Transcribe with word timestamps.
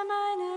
In 0.00 0.47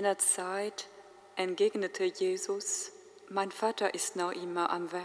jener 0.00 0.16
Zeit 0.16 0.88
entgegnete 1.36 2.04
Jesus, 2.04 2.90
mein 3.28 3.50
Vater 3.50 3.92
ist 3.92 4.16
noch 4.16 4.32
immer 4.32 4.70
am 4.70 4.90
Werk 4.92 5.04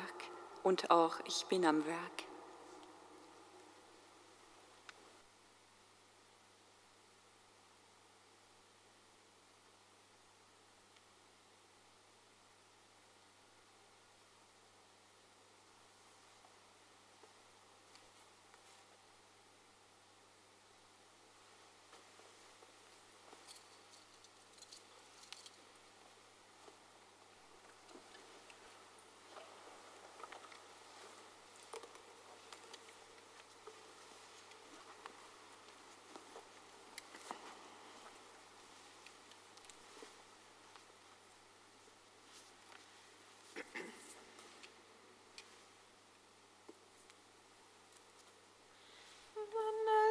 und 0.63 0.89
auch 0.89 1.19
ich 1.27 1.47
bin 1.49 1.65
am 1.65 1.85
Werk. 1.85 2.24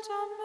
to. 0.07 0.44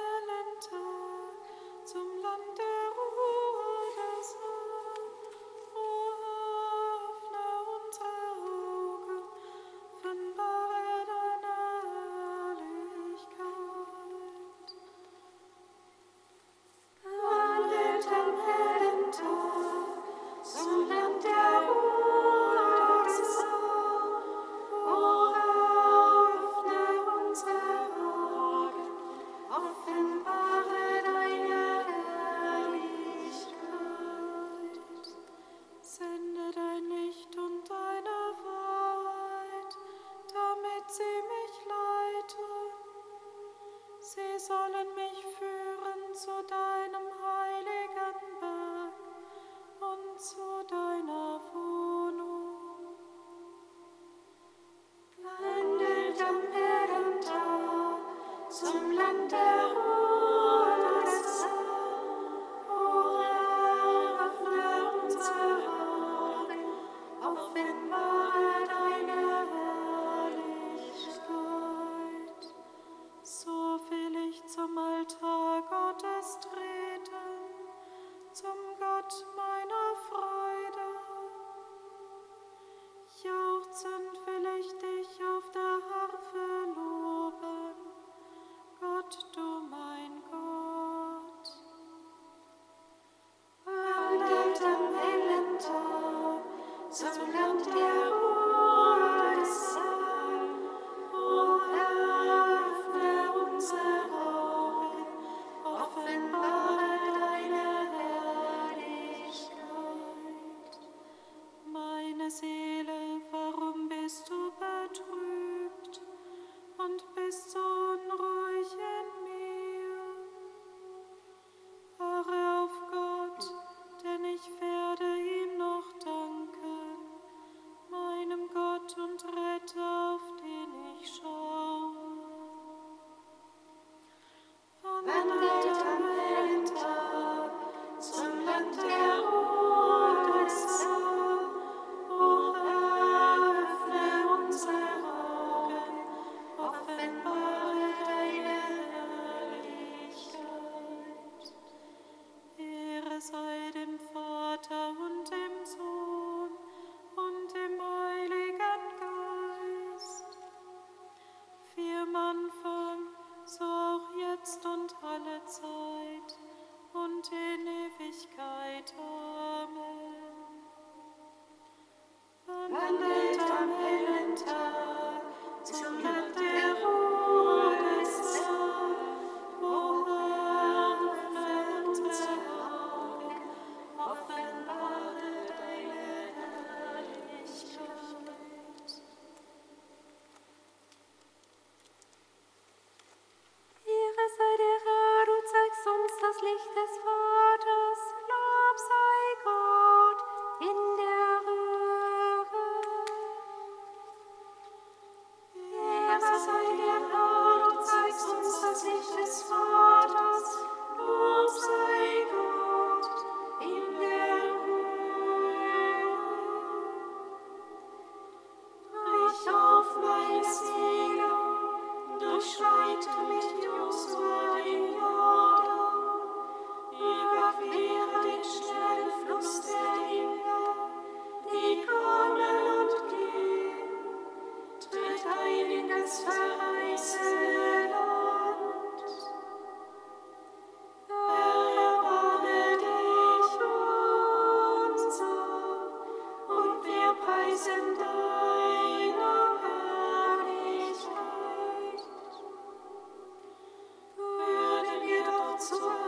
Christmas. 255.69 255.98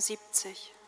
77. 0.00 0.83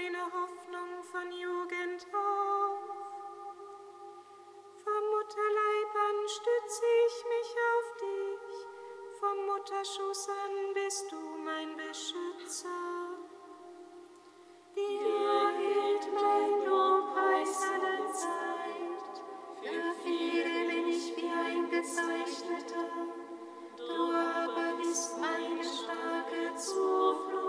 deine 0.00 0.24
Hoffnung 0.24 1.02
von 1.02 1.30
Jugend 1.32 2.06
auf. 2.14 2.78
Vom 4.84 5.02
Mutterleib 5.12 5.94
an 6.08 6.28
stütze 6.28 6.84
ich 7.06 7.16
mich 7.32 7.50
auf 7.70 7.86
dich, 8.00 9.20
vom 9.20 9.46
Mutterschuss 9.46 10.28
an 10.28 10.74
bist 10.74 11.12
du 11.12 11.16
mein 11.44 11.76
Beschützer. 11.76 12.68
Dir 14.74 15.52
gilt 15.58 16.14
mein 16.14 16.64
Lobpreis 16.64 17.62
alle 17.62 18.12
Zeit, 18.12 19.22
für 19.60 19.94
viele 20.02 20.68
bin 20.68 20.88
ich 20.88 21.16
wie 21.16 21.28
ein 21.28 21.68
Gezeichneter, 21.68 22.88
du 23.76 24.12
aber 24.12 24.76
bist 24.78 25.18
meine 25.18 25.62
starke 25.62 26.54
Zuflucht. 26.56 27.39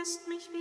lässt 0.00 0.26
mich 0.28 0.48
wieder. 0.48 0.59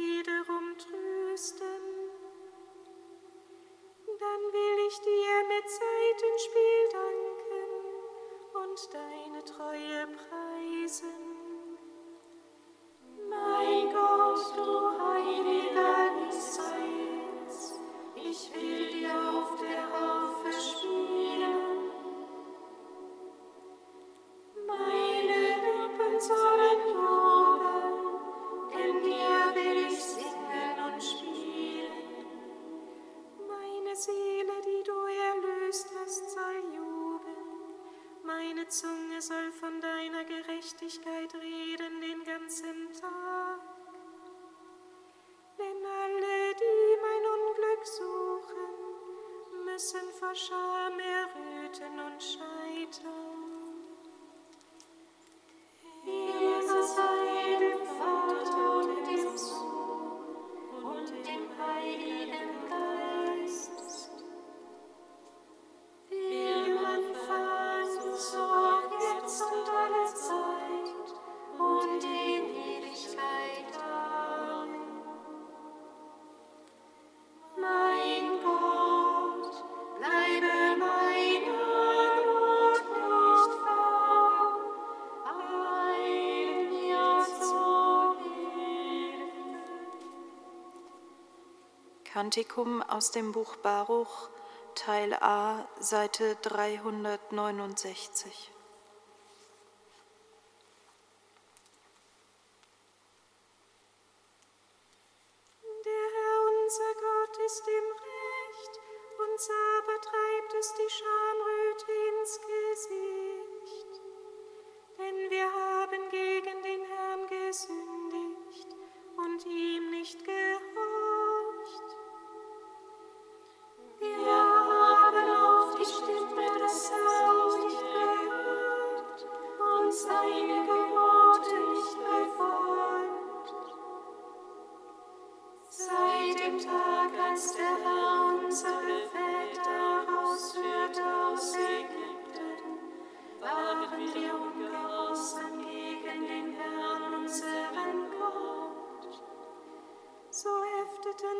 Kantikum 92.19 92.81
aus 92.81 93.11
dem 93.11 93.31
Buch 93.31 93.55
Baruch, 93.63 94.27
Teil 94.75 95.13
A, 95.13 95.65
Seite 95.79 96.35
369. 96.41 98.51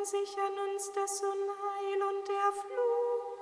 sichern 0.10 0.58
uns 0.72 0.92
das 0.94 1.22
Unheil 1.22 2.02
und 2.02 2.28
der 2.28 2.52
Fluch, 2.52 3.38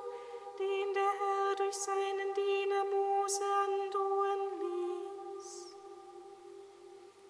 den 0.60 0.93
der 0.93 1.12
Herr 1.19 1.56
durch 1.56 1.75
seinen 1.75 2.34
Diener 2.34 2.84
Mose 2.84 3.45
androhen 3.67 4.41
ließ. 4.60 5.77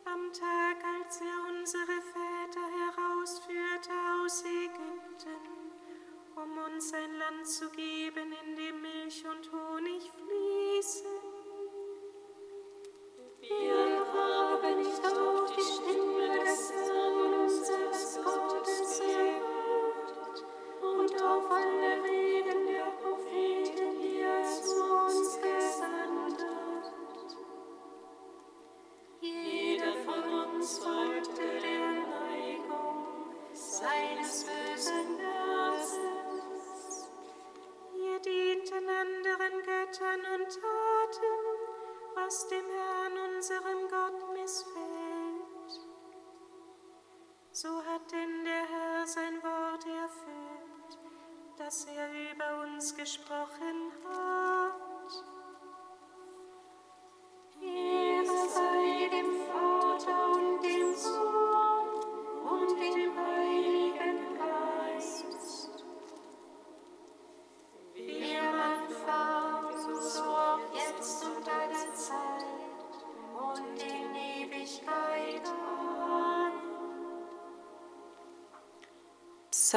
Am 0.05 0.33
Tag, 0.33 0.77
als 0.99 1.21
er 1.21 1.53
unsere 1.53 2.01
Väter 2.13 2.65
herausführte 2.79 3.91
aus 4.23 4.43
Ägypten, 4.43 5.71
um 6.35 6.57
uns 6.57 6.91
ein 6.93 7.13
Land 7.19 7.47
zu 7.47 7.69
geben, 7.69 8.33
gesprochen 52.95 53.91
hat. 54.05 55.36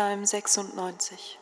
Psalm 0.00 0.24
96 0.24 1.39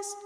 ist 0.00 0.16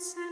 der 0.00 0.29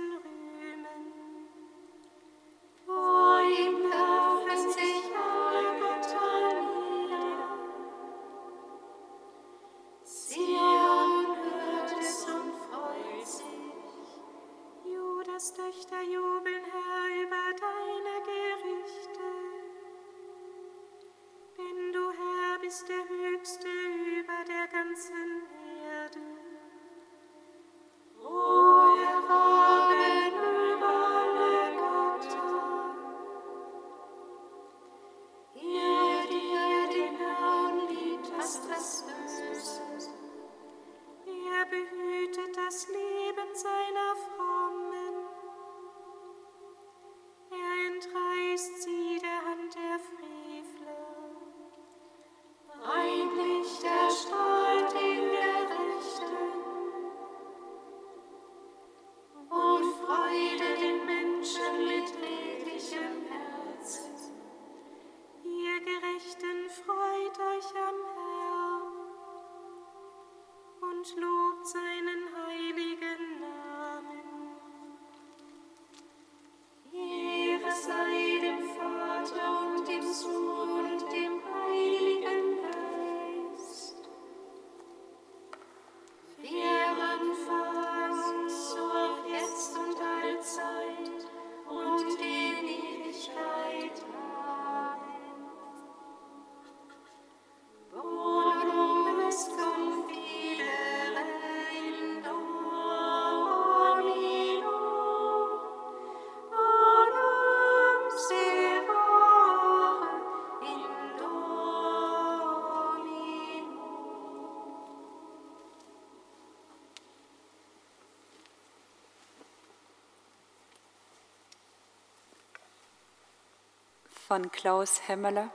von 124.38 124.52
Klaus 124.52 125.08
Hemmeler. 125.08 125.50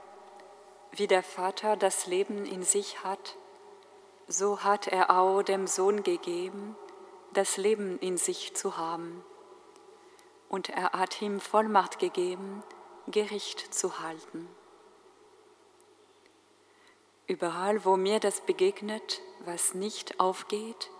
Wie 0.92 1.06
der 1.06 1.22
Vater 1.22 1.74
das 1.74 2.06
Leben 2.06 2.44
in 2.44 2.62
sich 2.62 3.02
hat, 3.02 3.34
so 4.28 4.62
hat 4.62 4.88
er 4.88 5.08
auch 5.08 5.42
dem 5.42 5.66
Sohn 5.66 6.02
gegeben, 6.02 6.76
das 7.32 7.56
Leben 7.56 7.98
in 8.00 8.18
sich 8.18 8.52
zu 8.54 8.76
haben. 8.76 9.24
Und 10.50 10.68
er 10.68 10.92
hat 10.92 11.22
ihm 11.22 11.40
Vollmacht 11.40 11.98
gegeben, 11.98 12.62
Gericht 13.06 13.72
zu 13.72 14.00
halten. 14.00 14.46
Überall, 17.26 17.86
wo 17.86 17.96
mir 17.96 18.20
das 18.20 18.42
begegnet, 18.42 19.22
was 19.46 19.72
nicht 19.72 20.20
aufgeht, 20.20 20.90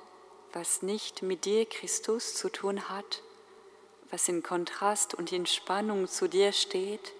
was 0.54 0.80
nicht 0.80 1.20
mit 1.20 1.44
dir, 1.44 1.66
Christus, 1.66 2.34
zu 2.34 2.48
tun 2.48 2.88
hat, 2.88 3.22
was 4.10 4.26
in 4.26 4.42
Kontrast 4.42 5.12
und 5.12 5.32
in 5.32 5.44
Spannung 5.44 6.08
zu 6.08 6.30
dir 6.30 6.52
steht, 6.52 7.12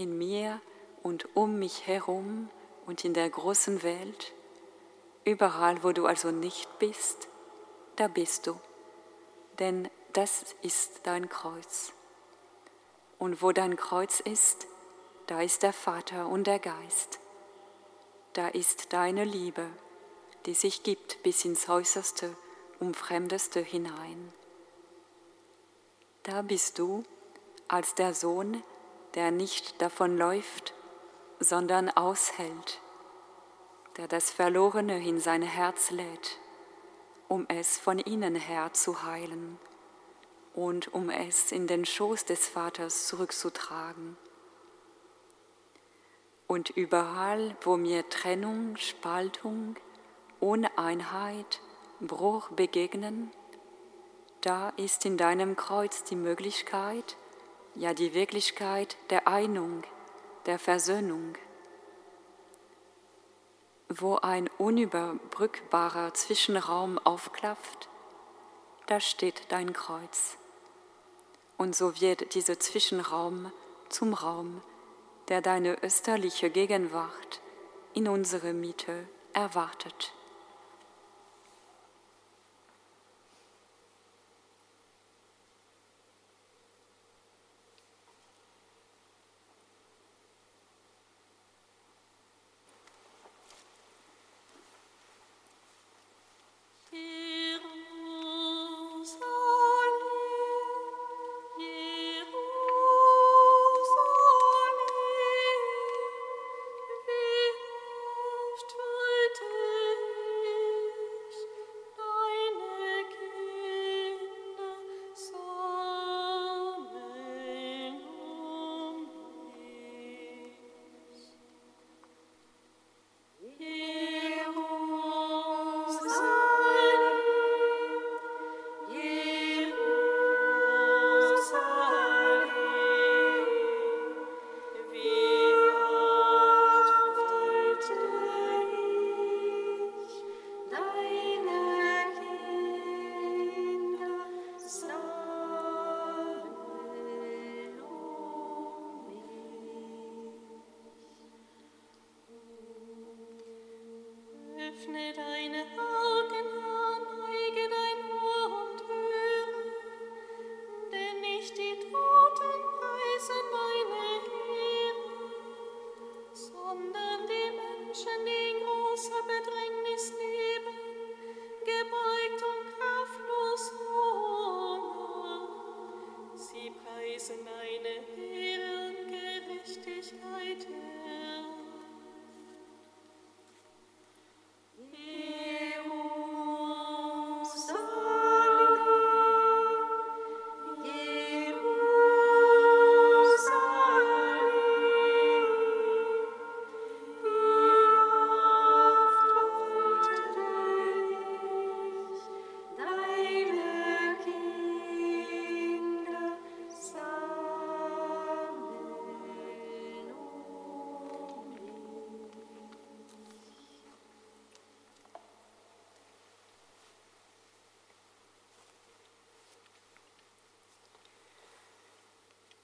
in 0.00 0.16
mir 0.16 0.60
und 1.02 1.36
um 1.36 1.58
mich 1.58 1.86
herum 1.86 2.48
und 2.86 3.04
in 3.04 3.14
der 3.14 3.28
großen 3.28 3.82
Welt, 3.82 4.32
überall, 5.24 5.84
wo 5.84 5.92
du 5.92 6.06
also 6.06 6.30
nicht 6.30 6.78
bist, 6.78 7.28
da 7.96 8.08
bist 8.08 8.46
du, 8.46 8.58
denn 9.58 9.90
das 10.14 10.56
ist 10.62 11.00
dein 11.04 11.28
Kreuz. 11.28 11.92
Und 13.18 13.42
wo 13.42 13.52
dein 13.52 13.76
Kreuz 13.76 14.20
ist, 14.20 14.66
da 15.26 15.42
ist 15.42 15.62
der 15.62 15.74
Vater 15.74 16.26
und 16.26 16.46
der 16.46 16.58
Geist. 16.58 17.20
Da 18.32 18.48
ist 18.48 18.92
deine 18.92 19.24
Liebe, 19.24 19.66
die 20.46 20.54
sich 20.54 20.82
gibt 20.82 21.22
bis 21.22 21.44
ins 21.44 21.68
Äußerste, 21.68 22.34
umfremdeste 22.80 23.60
hinein. 23.60 24.32
Da 26.22 26.42
bist 26.42 26.78
du 26.78 27.04
als 27.68 27.94
der 27.94 28.14
Sohn, 28.14 28.62
der 29.14 29.30
nicht 29.30 29.80
davonläuft, 29.80 30.74
sondern 31.38 31.88
aushält, 31.90 32.80
der 33.96 34.08
das 34.08 34.30
Verlorene 34.30 35.04
in 35.06 35.18
sein 35.20 35.42
Herz 35.42 35.90
lädt, 35.90 36.38
um 37.28 37.46
es 37.48 37.78
von 37.78 37.98
innen 37.98 38.34
her 38.34 38.72
zu 38.72 39.02
heilen 39.02 39.58
und 40.54 40.92
um 40.92 41.10
es 41.10 41.52
in 41.52 41.66
den 41.66 41.84
Schoß 41.84 42.24
des 42.24 42.48
Vaters 42.48 43.06
zurückzutragen. 43.06 44.16
Und 46.46 46.70
überall, 46.70 47.56
wo 47.62 47.76
mir 47.76 48.08
Trennung, 48.08 48.76
Spaltung, 48.76 49.76
Uneinheit, 50.40 51.60
Bruch 52.00 52.50
begegnen, 52.50 53.30
da 54.40 54.70
ist 54.70 55.04
in 55.04 55.16
deinem 55.16 55.54
Kreuz 55.54 56.02
die 56.02 56.16
Möglichkeit, 56.16 57.16
ja 57.80 57.94
die 57.94 58.12
Wirklichkeit 58.12 58.98
der 59.08 59.26
Einung, 59.26 59.84
der 60.44 60.58
Versöhnung. 60.58 61.32
Wo 63.88 64.16
ein 64.16 64.50
unüberbrückbarer 64.58 66.12
Zwischenraum 66.12 66.98
aufklafft, 66.98 67.88
da 68.86 69.00
steht 69.00 69.46
dein 69.48 69.72
Kreuz. 69.72 70.36
Und 71.56 71.74
so 71.74 72.00
wird 72.00 72.34
dieser 72.34 72.60
Zwischenraum 72.60 73.50
zum 73.88 74.12
Raum, 74.12 74.60
der 75.28 75.40
deine 75.40 75.82
österliche 75.82 76.50
Gegenwart 76.50 77.40
in 77.94 78.08
unsere 78.08 78.52
Mitte 78.52 79.08
erwartet. 79.32 80.12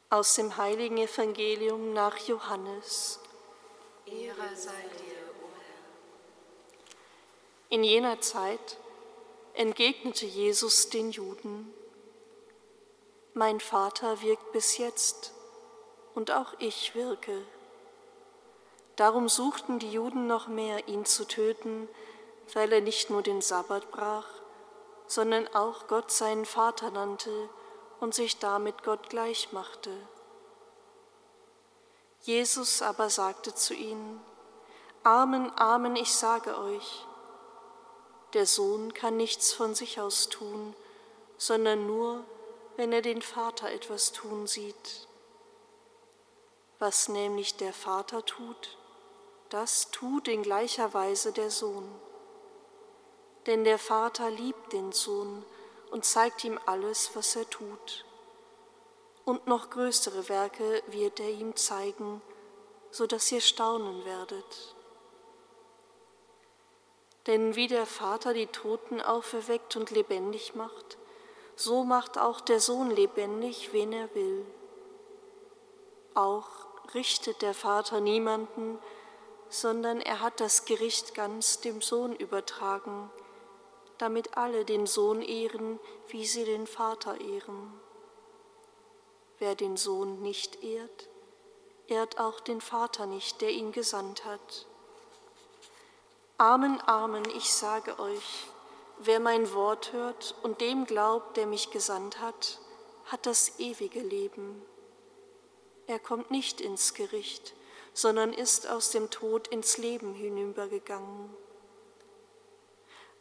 Aus 0.09 0.37
dem 0.37 0.57
heiligen 0.57 0.99
Evangelium 0.99 1.93
nach 1.93 2.17
Johannes. 2.19 3.19
Ehre 4.07 4.55
sei 4.55 4.71
dir, 4.71 5.19
o 5.43 5.49
Herr. 5.59 5.81
In 7.71 7.83
jener 7.83 8.21
Zeit 8.21 8.79
entgegnete 9.55 10.25
Jesus 10.25 10.91
den 10.91 11.11
Juden, 11.11 11.75
Mein 13.35 13.59
Vater 13.59 14.23
wirkt 14.23 14.53
bis 14.53 14.79
jetzt 14.79 15.33
und 16.15 16.31
auch 16.31 16.55
ich 16.61 16.95
wirke. 16.95 17.43
Darum 18.95 19.29
suchten 19.29 19.81
die 19.81 19.91
Juden 19.91 20.29
noch 20.29 20.47
mehr, 20.47 20.87
ihn 20.87 21.05
zu 21.05 21.27
töten, 21.27 21.89
weil 22.55 22.73
er 22.73 22.81
nicht 22.81 23.11
nur 23.11 23.23
den 23.23 23.41
Sabbat 23.43 23.91
brach, 23.91 24.29
sondern 25.09 25.49
auch 25.49 25.89
Gott 25.89 26.13
seinen 26.13 26.45
Vater 26.45 26.93
nannte 26.93 27.49
und 28.01 28.15
sich 28.15 28.39
damit 28.39 28.83
Gott 28.83 29.09
gleich 29.09 29.53
machte. 29.53 29.91
Jesus 32.23 32.83
aber 32.83 33.11
sagte 33.11 33.55
zu 33.55 33.75
ihnen, 33.75 34.21
Amen, 35.03 35.53
Amen, 35.57 35.95
ich 35.95 36.13
sage 36.13 36.59
euch, 36.59 37.07
der 38.33 38.47
Sohn 38.47 38.93
kann 38.93 39.17
nichts 39.17 39.53
von 39.53 39.75
sich 39.75 40.01
aus 40.01 40.29
tun, 40.29 40.75
sondern 41.39 41.87
nur, 41.87 42.25
wenn 42.77 42.93
er 42.93 43.03
den 43.03 43.23
Vater 43.23 43.71
etwas 43.71 44.13
tun 44.13 44.47
sieht. 44.47 45.07
Was 46.79 47.09
nämlich 47.09 47.57
der 47.57 47.73
Vater 47.73 48.25
tut, 48.25 48.77
das 49.49 49.91
tut 49.91 50.29
in 50.29 50.43
gleicher 50.43 50.93
Weise 50.93 51.33
der 51.33 51.51
Sohn. 51.51 51.89
Denn 53.47 53.63
der 53.65 53.79
Vater 53.79 54.29
liebt 54.29 54.73
den 54.73 54.93
Sohn 54.93 55.45
und 55.97 56.05
zeigt 56.05 56.45
ihm 56.45 56.61
alles, 56.67 57.13
was 57.15 57.37
er 57.37 57.49
tut. 57.49 58.05
Und 59.25 59.47
noch 59.47 59.71
größere 59.71 60.29
Werke 60.29 60.83
wird 60.89 61.21
er 61.21 61.31
ihm 61.31 61.57
zeigen, 61.57 62.21
so 62.91 63.07
dass 63.07 63.33
ihr 63.33 63.41
staunen 63.41 64.05
werdet. 64.05 64.75
Denn 67.27 67.57
wie 67.57 67.67
der 67.67 67.87
Vater 67.87 68.35
die 68.35 68.49
Toten 68.49 69.01
auferweckt 69.01 69.75
und 69.77 69.91
lebendig 69.91 70.55
macht, 70.55 70.99
so 71.55 71.83
macht 71.83 72.19
auch 72.19 72.43
der 72.43 72.61
Sohn 72.61 72.91
lebendig, 72.91 73.73
wen 73.73 73.95
er 73.95 74.15
will. 74.15 74.45
Auch 76.13 76.51
richtet 76.93 77.41
der 77.41 77.55
Vater 77.55 78.03
niemanden, 78.03 78.79
sondern 79.49 80.03
er 80.03 80.21
hat 80.21 80.41
das 80.41 80.67
Gericht 80.67 81.15
ganz 81.15 81.61
dem 81.61 81.81
Sohn 81.81 82.15
übertragen, 82.15 83.11
damit 83.99 84.37
alle 84.37 84.65
den 84.65 84.87
Sohn 84.87 85.23
ehren, 85.23 85.81
wie 86.09 86.27
sie 86.27 86.45
den 86.45 86.67
Vater 86.67 87.21
ehren. 87.21 87.73
Wer 89.39 89.55
den 89.55 89.77
Sohn 89.77 90.23
nicht 90.23 90.63
ehrt, 90.63 91.09
ehrt 91.89 92.19
auch 92.19 92.41
den 92.41 92.61
Vater 92.61 93.07
nicht, 93.07 93.41
der 93.41 93.51
ihn 93.51 93.73
gesandt 93.73 94.25
hat. 94.25 94.67
Amen, 96.39 96.81
Amen, 96.87 97.25
ich 97.37 97.53
sage 97.53 97.99
euch, 97.99 98.47
wer 98.99 99.21
mein 99.21 99.53
Wort 99.55 99.93
hört 99.93 100.35
und 100.43 100.61
dem 100.61 100.85
glaubt, 100.85 101.37
der 101.37 101.47
mich 101.47 101.71
gesandt 101.71 102.21
hat, 102.21 102.61
hat 103.07 103.27
das 103.27 103.59
ewige 103.59 104.01
Leben. 104.01 104.63
Er 105.87 105.99
kommt 105.99 106.31
nicht 106.31 106.61
ins 106.61 106.95
Gericht, 106.95 107.55
sondern 107.93 108.33
ist 108.33 108.69
aus 108.69 108.91
dem 108.91 109.11
Tod 109.11 109.49
ins 109.49 109.79
Leben 109.79 110.15
hinübergegangen. 110.15 111.35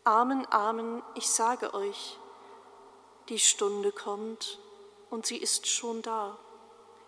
Amen, 0.08 0.46
Amen, 0.52 1.02
ich 1.16 1.28
sage 1.28 1.74
euch, 1.74 2.20
die 3.28 3.40
Stunde 3.40 3.92
kommt 3.92 4.60
und 5.10 5.26
sie 5.26 5.38
ist 5.38 5.66
schon 5.66 6.04
da, 6.04 6.38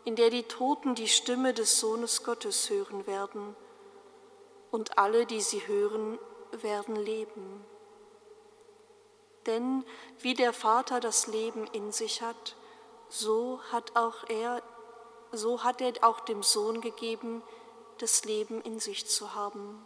in 0.03 0.15
der 0.15 0.31
die 0.31 0.41
Toten 0.41 0.95
die 0.95 1.07
Stimme 1.07 1.53
des 1.53 1.79
Sohnes 1.79 2.23
Gottes 2.23 2.71
hören 2.71 3.05
werden 3.05 3.55
und 4.71 4.97
alle, 4.97 5.27
die 5.27 5.41
sie 5.41 5.67
hören, 5.67 6.17
werden 6.49 6.95
leben. 6.95 7.63
Denn 9.45 9.86
wie 10.17 10.33
der 10.33 10.51
Vater 10.51 10.99
das 10.99 11.27
Leben 11.27 11.67
in 11.67 11.91
sich 11.91 12.23
hat, 12.23 12.55
so 13.10 13.62
hat 13.71 13.95
auch 13.95 14.27
er, 14.27 14.63
so 15.31 15.63
hat 15.63 15.81
er 15.81 15.93
auch 16.01 16.21
dem 16.21 16.41
Sohn 16.41 16.81
gegeben, 16.81 17.43
das 17.99 18.25
Leben 18.25 18.60
in 18.62 18.79
sich 18.79 19.07
zu 19.07 19.36
haben. 19.36 19.86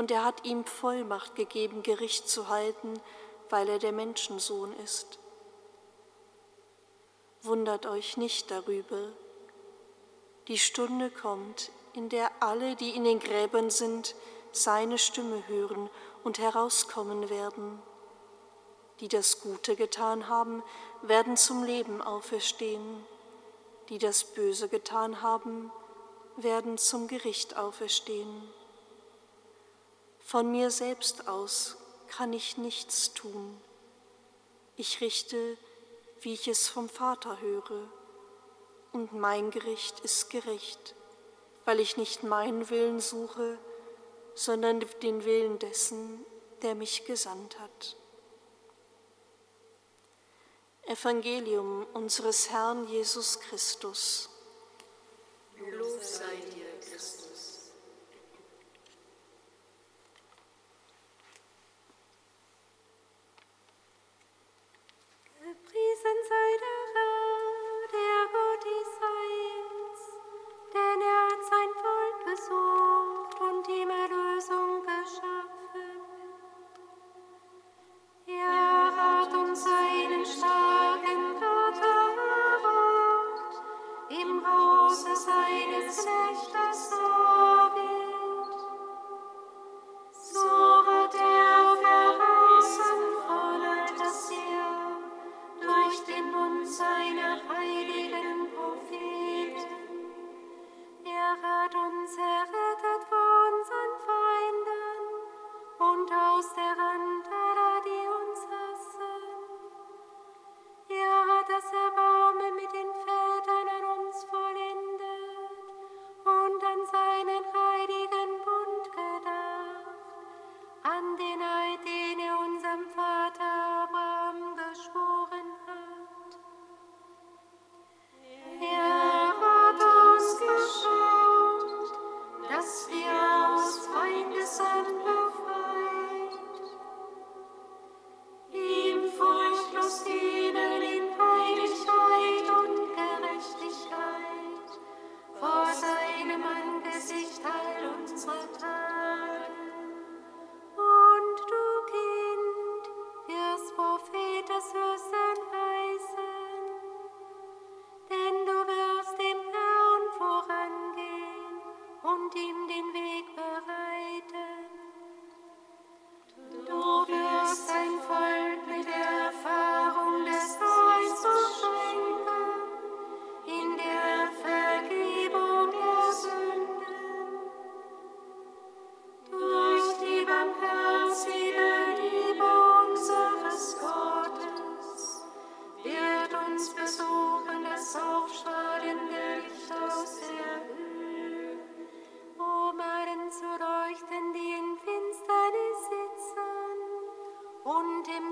Und 0.00 0.10
er 0.10 0.24
hat 0.24 0.46
ihm 0.46 0.64
Vollmacht 0.64 1.34
gegeben, 1.34 1.82
Gericht 1.82 2.26
zu 2.26 2.48
halten, 2.48 2.98
weil 3.50 3.68
er 3.68 3.78
der 3.78 3.92
Menschensohn 3.92 4.72
ist. 4.82 5.18
Wundert 7.42 7.84
euch 7.84 8.16
nicht 8.16 8.50
darüber. 8.50 9.10
Die 10.48 10.56
Stunde 10.56 11.10
kommt, 11.10 11.70
in 11.92 12.08
der 12.08 12.30
alle, 12.40 12.76
die 12.76 12.96
in 12.96 13.04
den 13.04 13.18
Gräbern 13.18 13.68
sind, 13.68 14.14
seine 14.52 14.96
Stimme 14.96 15.46
hören 15.48 15.90
und 16.24 16.38
herauskommen 16.38 17.28
werden. 17.28 17.82
Die 19.00 19.08
das 19.08 19.42
Gute 19.42 19.76
getan 19.76 20.28
haben, 20.28 20.62
werden 21.02 21.36
zum 21.36 21.62
Leben 21.62 22.00
auferstehen. 22.00 23.04
Die 23.90 23.98
das 23.98 24.24
Böse 24.24 24.70
getan 24.70 25.20
haben, 25.20 25.70
werden 26.38 26.78
zum 26.78 27.06
Gericht 27.06 27.58
auferstehen. 27.58 28.50
Von 30.30 30.52
mir 30.52 30.70
selbst 30.70 31.26
aus 31.26 31.76
kann 32.08 32.32
ich 32.32 32.56
nichts 32.56 33.12
tun. 33.14 33.60
Ich 34.76 35.00
richte, 35.00 35.56
wie 36.20 36.34
ich 36.34 36.46
es 36.48 36.68
vom 36.68 36.88
Vater 36.88 37.40
höre, 37.40 37.88
und 38.92 39.12
mein 39.12 39.50
Gericht 39.50 40.00
ist 40.00 40.30
gerecht 40.30 40.94
weil 41.64 41.80
ich 41.80 41.96
nicht 41.96 42.22
meinen 42.22 42.68
Willen 42.70 43.00
suche, 43.00 43.58
sondern 44.34 44.84
den 45.02 45.24
Willen 45.24 45.58
dessen, 45.60 46.24
der 46.62 46.74
mich 46.74 47.04
gesandt 47.04 47.58
hat. 47.60 47.96
Evangelium 50.86 51.86
unseres 51.92 52.50
Herrn 52.50 52.88
Jesus 52.88 53.38
Christus. 53.38 54.30
Lob 55.58 56.02
sei 56.02 56.29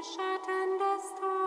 Schatten 0.00 0.78
des 0.78 1.14
Todes, 1.18 1.37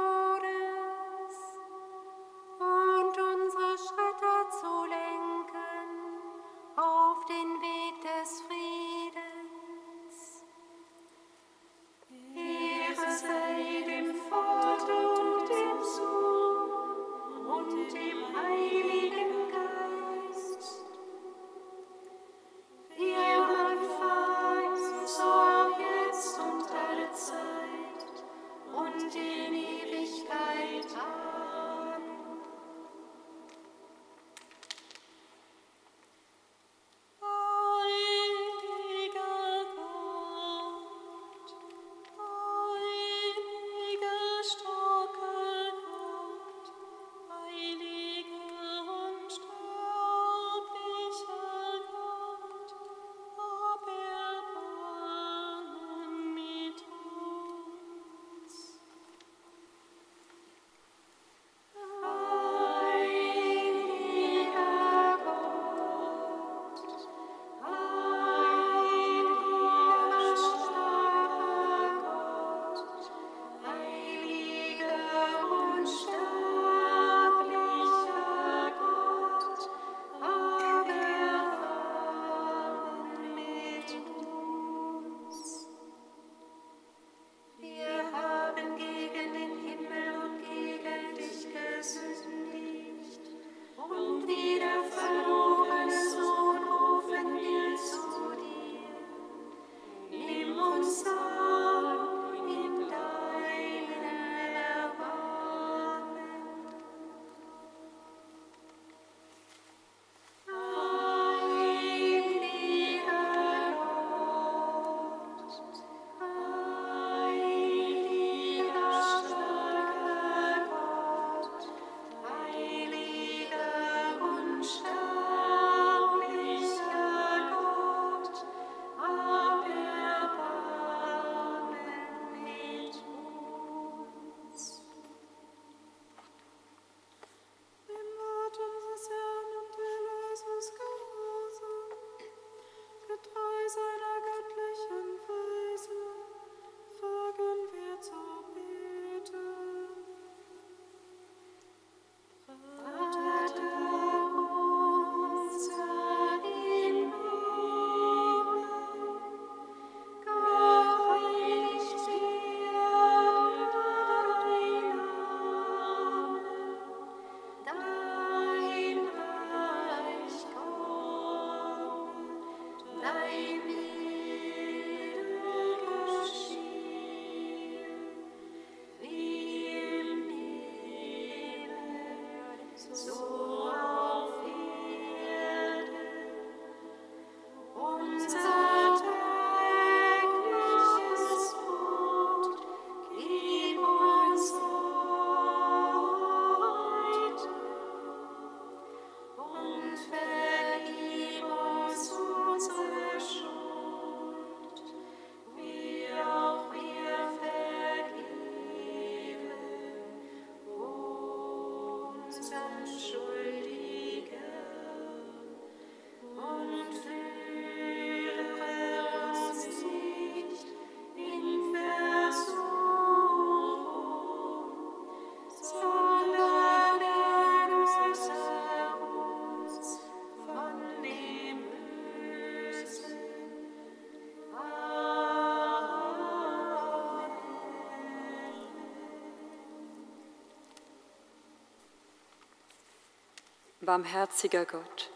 Barmherziger 243.84 244.65
Gott, 244.65 245.09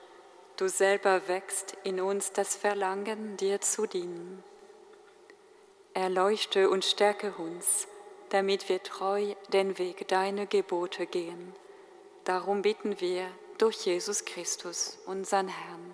du 0.58 0.68
selber 0.68 1.28
wächst 1.28 1.78
in 1.84 2.02
uns 2.02 2.32
das 2.32 2.56
Verlangen, 2.56 3.38
dir 3.38 3.62
zu 3.62 3.86
dienen. 3.86 4.44
Erleuchte 5.94 6.72
und 6.72 6.84
stärke 6.84 7.32
uns, 7.34 7.88
damit 8.30 8.68
wir 8.68 8.82
treu 8.82 9.36
den 9.54 9.78
Weg 9.78 10.08
deiner 10.08 10.48
Gebote 10.48 11.06
gehen. 11.06 11.54
Darum 12.24 12.64
bitten 12.64 13.00
wir 13.00 13.28
durch 13.60 13.86
Jesus 13.86 14.26
Christus, 14.26 14.98
unseren 15.06 15.48
Herrn. 15.48 15.85